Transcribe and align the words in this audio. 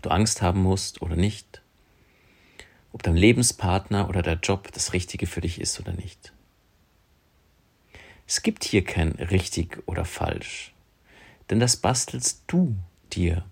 ob 0.00 0.04
du 0.04 0.10
Angst 0.12 0.40
haben 0.40 0.62
musst 0.62 1.02
oder 1.02 1.14
nicht, 1.14 1.60
ob 2.90 3.02
dein 3.02 3.16
Lebenspartner 3.16 4.08
oder 4.08 4.22
der 4.22 4.38
Job 4.42 4.72
das 4.72 4.94
Richtige 4.94 5.26
für 5.26 5.42
dich 5.42 5.60
ist 5.60 5.78
oder 5.78 5.92
nicht. 5.92 6.32
Es 8.26 8.40
gibt 8.40 8.64
hier 8.64 8.82
kein 8.82 9.10
richtig 9.10 9.82
oder 9.84 10.06
falsch, 10.06 10.72
denn 11.50 11.60
das 11.60 11.76
bastelst 11.76 12.44
du 12.46 12.76
dir 13.12 13.44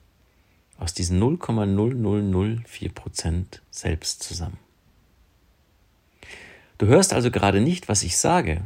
aus 0.78 0.94
diesen 0.94 1.22
0,0004 1.22 2.94
Prozent 2.94 3.60
selbst 3.70 4.22
zusammen. 4.22 4.58
Du 6.78 6.86
hörst 6.86 7.12
also 7.12 7.30
gerade 7.30 7.60
nicht, 7.60 7.90
was 7.90 8.02
ich 8.02 8.16
sage. 8.16 8.64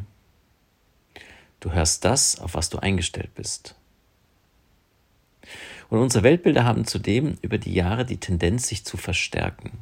Du 1.59 1.73
hörst 1.73 2.05
das, 2.05 2.39
auf 2.39 2.55
was 2.55 2.71
du 2.71 2.79
eingestellt 2.79 3.35
bist. 3.35 3.75
Und 5.93 5.99
unsere 5.99 6.25
Weltbilder 6.25 6.65
haben 6.65 6.87
zudem 6.87 7.37
über 7.43 7.59
die 7.59 7.75
Jahre 7.75 8.07
die 8.07 8.17
Tendenz, 8.17 8.67
sich 8.67 8.83
zu 8.83 8.97
verstärken. 8.97 9.73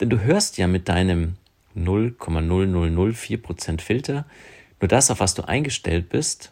Denn 0.00 0.10
du 0.10 0.18
hörst 0.18 0.58
ja 0.58 0.66
mit 0.66 0.88
deinem 0.88 1.36
0,0004% 1.76 3.80
Filter 3.80 4.26
nur 4.80 4.88
das, 4.88 5.12
auf 5.12 5.20
was 5.20 5.34
du 5.34 5.46
eingestellt 5.46 6.08
bist 6.08 6.50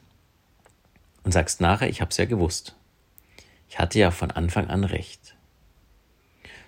und 1.24 1.32
sagst 1.32 1.60
nachher, 1.60 1.88
ich 1.88 2.00
habe 2.00 2.12
es 2.12 2.16
ja 2.16 2.26
gewusst. 2.26 2.76
Ich 3.68 3.80
hatte 3.80 3.98
ja 3.98 4.12
von 4.12 4.30
Anfang 4.30 4.68
an 4.68 4.84
recht. 4.84 5.34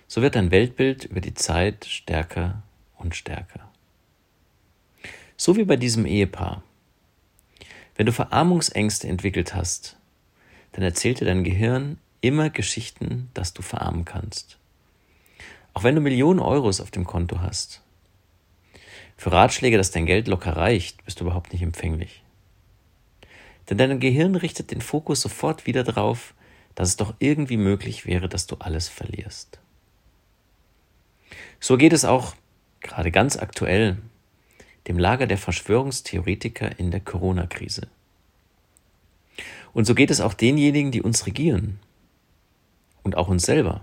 So 0.07 0.21
wird 0.21 0.35
dein 0.35 0.51
Weltbild 0.51 1.05
über 1.05 1.21
die 1.21 1.35
Zeit 1.35 1.85
stärker 1.85 2.63
und 2.97 3.15
stärker. 3.15 3.71
So 5.37 5.55
wie 5.55 5.63
bei 5.63 5.77
diesem 5.77 6.05
Ehepaar. 6.05 6.63
Wenn 7.95 8.07
du 8.07 8.11
Verarmungsängste 8.11 9.07
entwickelt 9.07 9.55
hast, 9.55 9.95
dann 10.73 10.83
erzählt 10.83 11.19
dir 11.19 11.25
dein 11.25 11.43
Gehirn 11.43 11.97
immer 12.21 12.49
Geschichten, 12.49 13.29
dass 13.33 13.53
du 13.53 13.61
verarmen 13.61 14.05
kannst. 14.05 14.57
Auch 15.73 15.83
wenn 15.83 15.95
du 15.95 16.01
Millionen 16.01 16.39
Euros 16.39 16.81
auf 16.81 16.91
dem 16.91 17.05
Konto 17.05 17.39
hast. 17.39 17.81
Für 19.17 19.31
Ratschläge, 19.31 19.77
dass 19.77 19.91
dein 19.91 20.05
Geld 20.05 20.27
locker 20.27 20.55
reicht, 20.55 21.03
bist 21.05 21.19
du 21.19 21.25
überhaupt 21.25 21.53
nicht 21.53 21.61
empfänglich. 21.61 22.23
Denn 23.69 23.77
dein 23.77 23.99
Gehirn 23.99 24.35
richtet 24.35 24.71
den 24.71 24.81
Fokus 24.81 25.21
sofort 25.21 25.65
wieder 25.65 25.83
darauf, 25.83 26.33
dass 26.75 26.89
es 26.89 26.97
doch 26.97 27.13
irgendwie 27.19 27.57
möglich 27.57 28.05
wäre, 28.05 28.27
dass 28.27 28.47
du 28.47 28.55
alles 28.57 28.87
verlierst. 28.87 29.59
So 31.59 31.77
geht 31.77 31.93
es 31.93 32.05
auch 32.05 32.35
gerade 32.79 33.11
ganz 33.11 33.37
aktuell 33.37 33.97
dem 34.87 34.97
Lager 34.97 35.27
der 35.27 35.37
Verschwörungstheoretiker 35.37 36.79
in 36.79 36.91
der 36.91 37.01
Corona-Krise. 37.01 37.87
Und 39.73 39.85
so 39.85 39.95
geht 39.95 40.11
es 40.11 40.21
auch 40.21 40.33
denjenigen, 40.33 40.91
die 40.91 41.01
uns 41.01 41.25
regieren 41.25 41.79
und 43.03 43.15
auch 43.15 43.27
uns 43.27 43.43
selber. 43.43 43.81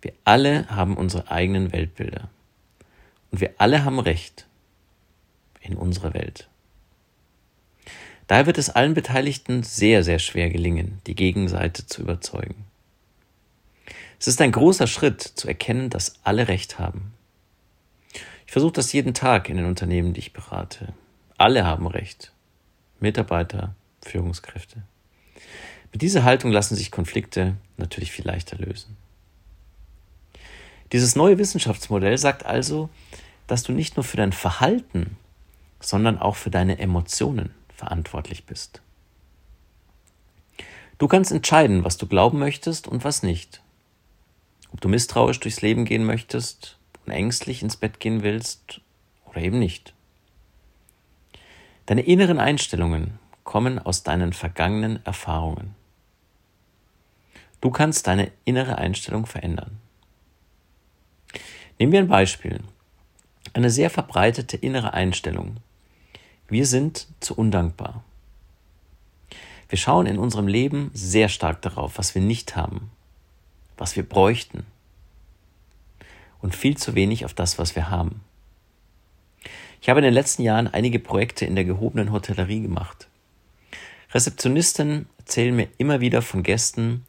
Wir 0.00 0.12
alle 0.24 0.68
haben 0.68 0.96
unsere 0.96 1.30
eigenen 1.30 1.72
Weltbilder. 1.72 2.30
Und 3.30 3.40
wir 3.40 3.54
alle 3.58 3.84
haben 3.84 3.98
Recht 3.98 4.46
in 5.60 5.76
unserer 5.76 6.14
Welt. 6.14 6.48
Daher 8.26 8.46
wird 8.46 8.58
es 8.58 8.70
allen 8.70 8.94
Beteiligten 8.94 9.62
sehr, 9.62 10.04
sehr 10.04 10.18
schwer 10.18 10.50
gelingen, 10.50 11.00
die 11.06 11.14
Gegenseite 11.14 11.86
zu 11.86 12.02
überzeugen. 12.02 12.64
Es 14.20 14.28
ist 14.28 14.40
ein 14.40 14.52
großer 14.52 14.86
Schritt 14.86 15.22
zu 15.22 15.48
erkennen, 15.48 15.90
dass 15.90 16.16
alle 16.24 16.48
Recht 16.48 16.78
haben. 16.78 17.14
Ich 18.46 18.52
versuche 18.52 18.72
das 18.72 18.92
jeden 18.92 19.14
Tag 19.14 19.48
in 19.48 19.56
den 19.56 19.66
Unternehmen, 19.66 20.12
die 20.12 20.20
ich 20.20 20.32
berate. 20.32 20.92
Alle 21.36 21.64
haben 21.64 21.86
Recht. 21.86 22.32
Mitarbeiter, 23.00 23.74
Führungskräfte. 24.02 24.82
Mit 25.92 26.02
dieser 26.02 26.24
Haltung 26.24 26.50
lassen 26.50 26.76
sich 26.76 26.90
Konflikte 26.90 27.56
natürlich 27.76 28.12
viel 28.12 28.26
leichter 28.26 28.56
lösen. 28.56 28.96
Dieses 30.92 31.16
neue 31.16 31.38
Wissenschaftsmodell 31.38 32.16
sagt 32.18 32.46
also, 32.46 32.88
dass 33.46 33.62
du 33.62 33.72
nicht 33.72 33.96
nur 33.96 34.04
für 34.04 34.16
dein 34.16 34.32
Verhalten, 34.32 35.16
sondern 35.80 36.18
auch 36.18 36.36
für 36.36 36.50
deine 36.50 36.78
Emotionen 36.78 37.54
verantwortlich 37.74 38.44
bist. 38.44 38.82
Du 40.98 41.06
kannst 41.06 41.30
entscheiden, 41.30 41.84
was 41.84 41.96
du 41.96 42.06
glauben 42.06 42.38
möchtest 42.38 42.88
und 42.88 43.04
was 43.04 43.22
nicht. 43.22 43.62
Ob 44.72 44.80
du 44.80 44.88
misstrauisch 44.88 45.40
durchs 45.40 45.62
Leben 45.62 45.84
gehen 45.84 46.04
möchtest 46.04 46.76
und 47.06 47.12
ängstlich 47.12 47.62
ins 47.62 47.76
Bett 47.76 48.00
gehen 48.00 48.22
willst 48.22 48.80
oder 49.26 49.40
eben 49.40 49.58
nicht. 49.58 49.94
Deine 51.86 52.02
inneren 52.02 52.40
Einstellungen 52.40 53.18
kommen 53.48 53.78
aus 53.78 54.02
deinen 54.02 54.34
vergangenen 54.34 55.04
Erfahrungen. 55.06 55.74
Du 57.62 57.70
kannst 57.70 58.06
deine 58.06 58.30
innere 58.44 58.76
Einstellung 58.76 59.24
verändern. 59.24 59.78
Nehmen 61.78 61.92
wir 61.92 62.00
ein 62.00 62.08
Beispiel. 62.08 62.60
Eine 63.54 63.70
sehr 63.70 63.88
verbreitete 63.88 64.58
innere 64.58 64.92
Einstellung 64.92 65.60
wir 66.50 66.64
sind 66.64 67.08
zu 67.20 67.34
undankbar. 67.34 68.02
Wir 69.68 69.76
schauen 69.76 70.06
in 70.06 70.18
unserem 70.18 70.48
Leben 70.48 70.90
sehr 70.94 71.28
stark 71.28 71.60
darauf, 71.60 71.98
was 71.98 72.14
wir 72.14 72.22
nicht 72.22 72.56
haben, 72.56 72.90
was 73.76 73.96
wir 73.96 74.02
bräuchten 74.02 74.64
und 76.40 76.56
viel 76.56 76.78
zu 76.78 76.94
wenig 76.94 77.26
auf 77.26 77.34
das, 77.34 77.58
was 77.58 77.76
wir 77.76 77.90
haben. 77.90 78.22
Ich 79.82 79.90
habe 79.90 80.00
in 80.00 80.04
den 80.04 80.14
letzten 80.14 80.42
Jahren 80.42 80.68
einige 80.68 80.98
Projekte 80.98 81.44
in 81.44 81.54
der 81.54 81.66
gehobenen 81.66 82.12
Hotellerie 82.12 82.62
gemacht. 82.62 83.07
Rezeptionisten 84.10 85.06
erzählen 85.18 85.54
mir 85.54 85.68
immer 85.76 86.00
wieder 86.00 86.22
von 86.22 86.42
Gästen, 86.42 87.04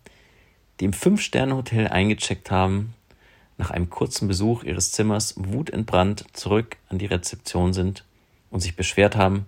die 0.80 0.86
im 0.86 0.94
Fünf-Sterne-Hotel 0.94 1.88
eingecheckt 1.88 2.52
haben, 2.52 2.94
nach 3.58 3.72
einem 3.72 3.90
kurzen 3.90 4.28
Besuch 4.28 4.64
ihres 4.64 4.92
Zimmers 4.92 5.36
wutentbrannt 5.38 6.26
zurück 6.34 6.78
an 6.88 6.98
die 6.98 7.06
Rezeption 7.06 7.74
sind 7.74 8.06
und 8.50 8.62
sich 8.62 8.76
beschwert 8.76 9.16
haben, 9.16 9.46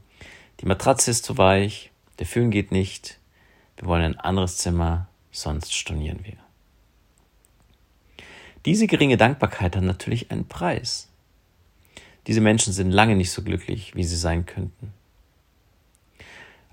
die 0.59 0.65
Matratze 0.65 1.11
ist 1.11 1.25
zu 1.25 1.37
weich, 1.37 1.91
der 2.19 2.25
Föhn 2.25 2.51
geht 2.51 2.71
nicht, 2.71 3.19
wir 3.77 3.87
wollen 3.87 4.03
ein 4.03 4.19
anderes 4.19 4.57
Zimmer, 4.57 5.07
sonst 5.31 5.73
stornieren 5.73 6.19
wir. 6.23 6.37
Diese 8.65 8.85
geringe 8.85 9.17
Dankbarkeit 9.17 9.75
hat 9.75 9.83
natürlich 9.83 10.29
einen 10.29 10.47
Preis. 10.47 11.09
Diese 12.27 12.41
Menschen 12.41 12.73
sind 12.73 12.91
lange 12.91 13.15
nicht 13.15 13.31
so 13.31 13.41
glücklich, 13.41 13.95
wie 13.95 14.03
sie 14.03 14.17
sein 14.17 14.45
könnten. 14.45 14.93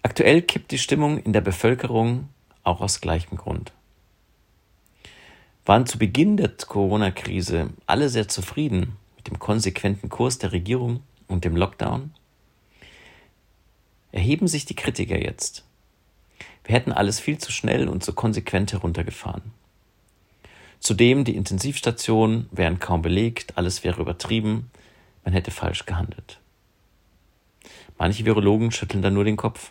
Aktuell 0.09 0.41
kippt 0.41 0.71
die 0.71 0.79
Stimmung 0.79 1.19
in 1.19 1.35
der 1.35 1.43
Bevölkerung 1.43 2.31
auch 2.65 2.81
aus 2.81 3.03
gleichem 3.03 3.37
Grund. 3.37 3.75
waren 5.67 5.85
zu 5.85 5.99
Beginn 5.99 6.39
der 6.39 6.49
Corona-Krise 6.49 7.69
alle 7.85 8.09
sehr 8.09 8.27
zufrieden 8.27 8.97
mit 9.17 9.27
dem 9.29 9.39
konsequenten 9.39 10.09
Kurs 10.09 10.39
der 10.39 10.53
Regierung 10.53 11.03
und 11.27 11.45
dem 11.45 11.57
Lockdown, 11.57 12.15
erheben 14.11 14.49
sich 14.49 14.65
die 14.65 14.75
Kritiker 14.75 15.23
jetzt. 15.23 15.67
Wir 16.65 16.75
hätten 16.75 16.93
alles 16.93 17.21
viel 17.21 17.37
zu 17.37 17.53
schnell 17.53 17.87
und 17.87 18.03
zu 18.03 18.15
konsequent 18.15 18.73
heruntergefahren. 18.73 19.53
Zudem 20.81 21.25
die 21.25 21.37
Intensivstationen 21.37 22.49
wären 22.51 22.79
kaum 22.79 23.03
belegt, 23.03 23.59
alles 23.59 23.85
wäre 23.85 24.01
übertrieben, 24.01 24.71
man 25.23 25.35
hätte 25.35 25.51
falsch 25.51 25.85
gehandelt. 25.85 26.41
Manche 27.99 28.25
Virologen 28.25 28.71
schütteln 28.71 29.03
da 29.03 29.11
nur 29.11 29.25
den 29.25 29.37
Kopf. 29.37 29.71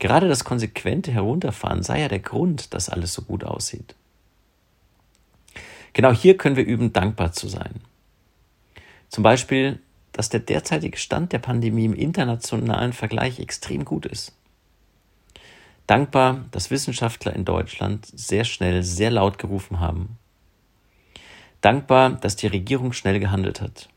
Gerade 0.00 0.28
das 0.28 0.44
konsequente 0.44 1.12
Herunterfahren 1.12 1.82
sei 1.82 2.00
ja 2.00 2.08
der 2.08 2.20
Grund, 2.20 2.72
dass 2.72 2.88
alles 2.88 3.12
so 3.12 3.22
gut 3.22 3.44
aussieht. 3.44 3.94
Genau 5.92 6.10
hier 6.10 6.36
können 6.38 6.56
wir 6.56 6.64
üben, 6.64 6.92
dankbar 6.92 7.32
zu 7.32 7.48
sein. 7.48 7.82
Zum 9.10 9.22
Beispiel, 9.22 9.78
dass 10.12 10.30
der 10.30 10.40
derzeitige 10.40 10.96
Stand 10.96 11.32
der 11.32 11.38
Pandemie 11.38 11.84
im 11.84 11.94
internationalen 11.94 12.94
Vergleich 12.94 13.38
extrem 13.40 13.84
gut 13.84 14.06
ist. 14.06 14.32
Dankbar, 15.86 16.46
dass 16.50 16.70
Wissenschaftler 16.70 17.34
in 17.34 17.44
Deutschland 17.44 18.06
sehr 18.06 18.44
schnell, 18.44 18.82
sehr 18.82 19.10
laut 19.10 19.38
gerufen 19.38 19.80
haben. 19.80 20.16
Dankbar, 21.60 22.10
dass 22.10 22.36
die 22.36 22.46
Regierung 22.46 22.94
schnell 22.94 23.20
gehandelt 23.20 23.60
hat. 23.60 23.90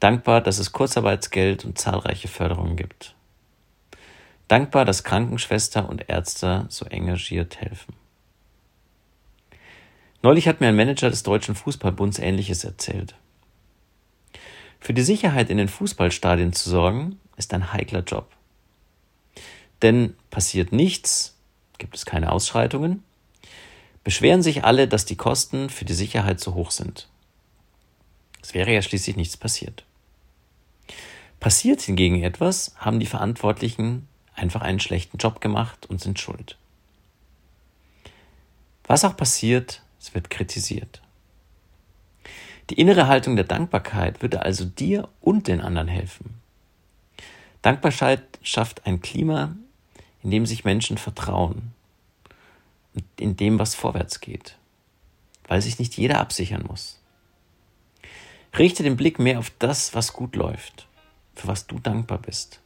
Dankbar, 0.00 0.40
dass 0.40 0.58
es 0.58 0.72
Kurzarbeitsgeld 0.72 1.64
und 1.64 1.78
zahlreiche 1.78 2.26
Förderungen 2.28 2.76
gibt. 2.76 3.14
Dankbar, 4.48 4.84
dass 4.84 5.04
Krankenschwester 5.04 5.88
und 5.88 6.08
Ärzte 6.08 6.66
so 6.68 6.84
engagiert 6.84 7.60
helfen. 7.60 7.94
Neulich 10.22 10.48
hat 10.48 10.60
mir 10.60 10.68
ein 10.68 10.76
Manager 10.76 11.10
des 11.10 11.22
Deutschen 11.22 11.54
Fußballbunds 11.54 12.18
Ähnliches 12.18 12.64
erzählt. 12.64 13.14
Für 14.80 14.94
die 14.94 15.02
Sicherheit 15.02 15.50
in 15.50 15.56
den 15.56 15.68
Fußballstadien 15.68 16.52
zu 16.52 16.68
sorgen, 16.68 17.18
ist 17.36 17.52
ein 17.54 17.72
heikler 17.72 18.00
Job. 18.00 18.30
Denn 19.82 20.14
passiert 20.30 20.72
nichts, 20.72 21.36
gibt 21.78 21.96
es 21.96 22.06
keine 22.06 22.32
Ausschreitungen, 22.32 23.02
beschweren 24.02 24.42
sich 24.42 24.64
alle, 24.64 24.88
dass 24.88 25.04
die 25.04 25.16
Kosten 25.16 25.70
für 25.70 25.84
die 25.84 25.94
Sicherheit 25.94 26.40
zu 26.40 26.54
hoch 26.54 26.70
sind. 26.70 27.08
Es 28.42 28.52
wäre 28.52 28.72
ja 28.72 28.82
schließlich 28.82 29.16
nichts 29.16 29.36
passiert. 29.36 29.84
Passiert 31.40 31.80
hingegen 31.80 32.22
etwas, 32.22 32.74
haben 32.76 33.00
die 33.00 33.06
Verantwortlichen 33.06 34.06
einfach 34.34 34.62
einen 34.62 34.80
schlechten 34.80 35.18
Job 35.18 35.40
gemacht 35.40 35.86
und 35.86 36.00
sind 36.00 36.18
schuld. 36.18 36.56
Was 38.86 39.04
auch 39.04 39.16
passiert, 39.16 39.82
es 40.00 40.14
wird 40.14 40.30
kritisiert. 40.30 41.00
Die 42.70 42.80
innere 42.80 43.08
Haltung 43.08 43.36
der 43.36 43.44
Dankbarkeit 43.44 44.22
würde 44.22 44.42
also 44.42 44.64
dir 44.64 45.08
und 45.20 45.48
den 45.48 45.60
anderen 45.60 45.88
helfen. 45.88 46.40
Dankbarkeit 47.62 48.22
schafft 48.42 48.86
ein 48.86 49.00
Klima, 49.00 49.56
in 50.22 50.30
dem 50.30 50.46
sich 50.46 50.64
Menschen 50.64 50.98
vertrauen 50.98 51.72
und 52.94 53.04
in 53.18 53.36
dem, 53.36 53.58
was 53.58 53.74
vorwärts 53.74 54.20
geht, 54.20 54.56
weil 55.48 55.62
sich 55.62 55.78
nicht 55.78 55.96
jeder 55.96 56.20
absichern 56.20 56.64
muss. 56.66 57.00
Richte 58.56 58.82
den 58.82 58.96
Blick 58.96 59.18
mehr 59.18 59.38
auf 59.38 59.50
das, 59.58 59.94
was 59.94 60.12
gut 60.12 60.36
läuft, 60.36 60.86
für 61.34 61.48
was 61.48 61.66
du 61.66 61.78
dankbar 61.78 62.18
bist. 62.18 62.60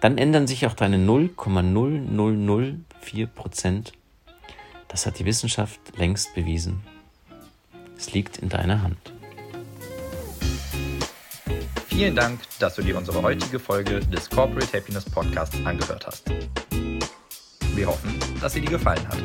Dann 0.00 0.18
ändern 0.18 0.46
sich 0.46 0.66
auch 0.66 0.74
deine 0.74 0.98
0,0004 0.98 3.26
Prozent 3.26 3.94
das 4.94 5.06
hat 5.06 5.18
die 5.18 5.24
Wissenschaft 5.24 5.80
längst 5.96 6.36
bewiesen. 6.36 6.80
Es 7.98 8.12
liegt 8.12 8.38
in 8.38 8.48
deiner 8.48 8.80
Hand. 8.80 8.96
Vielen 11.88 12.14
Dank, 12.14 12.38
dass 12.60 12.76
du 12.76 12.82
dir 12.82 12.96
unsere 12.96 13.20
heutige 13.20 13.58
Folge 13.58 13.98
des 13.98 14.30
Corporate 14.30 14.72
Happiness 14.72 15.04
Podcasts 15.04 15.58
angehört 15.64 16.06
hast. 16.06 16.30
Wir 17.74 17.88
hoffen, 17.88 18.14
dass 18.40 18.52
sie 18.52 18.60
dir 18.60 18.70
gefallen 18.70 19.04
hat. 19.08 19.18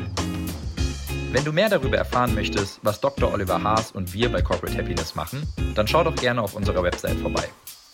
Wenn 1.30 1.44
du 1.44 1.52
mehr 1.52 1.68
darüber 1.68 1.98
erfahren 1.98 2.34
möchtest, 2.34 2.80
was 2.82 3.00
Dr. 3.00 3.32
Oliver 3.32 3.62
Haas 3.62 3.92
und 3.92 4.12
wir 4.12 4.28
bei 4.28 4.42
Corporate 4.42 4.76
Happiness 4.76 5.14
machen, 5.14 5.46
dann 5.76 5.86
schau 5.86 6.02
doch 6.02 6.16
gerne 6.16 6.42
auf 6.42 6.56
unserer 6.56 6.82
Website 6.82 7.20
vorbei. 7.20 7.48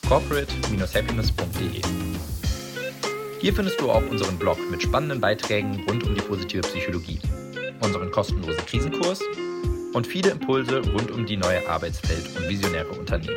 corporate-happiness.de 0.09 1.83
Hier 3.41 3.53
findest 3.53 3.81
du 3.81 3.91
auch 3.91 4.03
unseren 4.11 4.39
Blog 4.39 4.59
mit 4.71 4.83
spannenden 4.83 5.21
Beiträgen 5.21 5.85
rund 5.89 6.05
um 6.05 6.15
die 6.15 6.23
positive 6.23 6.63
Psychologie 6.63 7.21
unseren 7.83 8.11
kostenlosen 8.11 8.65
Krisenkurs 8.67 9.21
und 9.93 10.07
viele 10.07 10.31
Impulse 10.31 10.81
rund 10.93 11.11
um 11.11 11.27
die 11.27 11.37
neue 11.37 11.69
Arbeitswelt 11.69 12.27
und 12.37 12.49
visionäre 12.49 12.89
Unternehmen. 12.89 13.37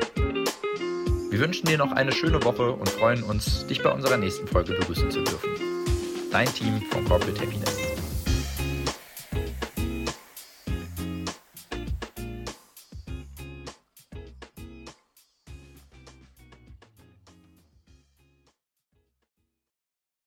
Wir 1.30 1.40
wünschen 1.40 1.68
dir 1.68 1.78
noch 1.78 1.92
eine 1.92 2.12
schöne 2.12 2.44
Woche 2.44 2.72
und 2.72 2.90
freuen 2.90 3.24
uns, 3.24 3.66
dich 3.68 3.84
bei 3.84 3.92
unserer 3.92 4.18
nächsten 4.18 4.48
Folge 4.48 4.74
begrüßen 4.74 5.12
zu 5.12 5.22
dürfen. 5.22 5.50
Dein 6.32 6.52
Team 6.54 6.82
von 6.90 7.06
Corporate 7.06 7.40
Happiness. 7.40 7.89